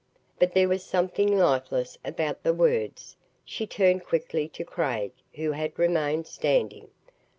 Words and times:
But 0.39 0.55
there 0.55 0.67
was 0.67 0.83
something 0.83 1.37
lifeless 1.37 1.99
about 2.03 2.41
the 2.41 2.55
words. 2.55 3.15
She 3.45 3.67
turned 3.67 4.03
quickly 4.03 4.49
to 4.49 4.63
Craig, 4.65 5.11
who 5.35 5.51
had 5.51 5.77
remained 5.77 6.25
standing. 6.25 6.89